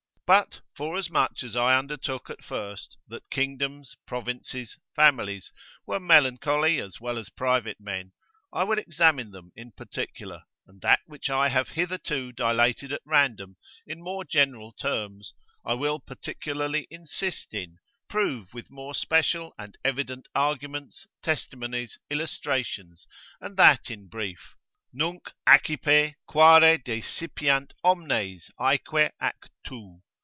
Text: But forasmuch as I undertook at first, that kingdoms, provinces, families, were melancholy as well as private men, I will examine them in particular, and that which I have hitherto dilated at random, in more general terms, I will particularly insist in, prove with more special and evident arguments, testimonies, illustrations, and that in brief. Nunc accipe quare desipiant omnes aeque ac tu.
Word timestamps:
But 0.33 0.61
forasmuch 0.73 1.43
as 1.43 1.57
I 1.57 1.77
undertook 1.77 2.29
at 2.29 2.41
first, 2.41 2.95
that 3.09 3.29
kingdoms, 3.29 3.97
provinces, 4.07 4.77
families, 4.95 5.51
were 5.85 5.99
melancholy 5.99 6.79
as 6.79 7.01
well 7.01 7.17
as 7.17 7.27
private 7.29 7.81
men, 7.81 8.13
I 8.53 8.63
will 8.63 8.77
examine 8.79 9.31
them 9.31 9.51
in 9.57 9.73
particular, 9.73 10.43
and 10.65 10.79
that 10.79 11.01
which 11.05 11.29
I 11.29 11.49
have 11.49 11.67
hitherto 11.67 12.31
dilated 12.31 12.93
at 12.93 13.01
random, 13.03 13.57
in 13.85 14.01
more 14.01 14.23
general 14.23 14.71
terms, 14.71 15.33
I 15.65 15.73
will 15.73 15.99
particularly 15.99 16.87
insist 16.89 17.53
in, 17.53 17.79
prove 18.07 18.53
with 18.53 18.71
more 18.71 18.95
special 18.95 19.53
and 19.57 19.77
evident 19.83 20.29
arguments, 20.33 21.07
testimonies, 21.21 21.99
illustrations, 22.09 23.05
and 23.41 23.57
that 23.57 23.91
in 23.91 24.07
brief. 24.07 24.55
Nunc 24.93 25.29
accipe 25.45 26.13
quare 26.25 26.77
desipiant 26.77 27.71
omnes 27.83 28.49
aeque 28.57 29.11
ac 29.21 29.35
tu. 29.65 29.99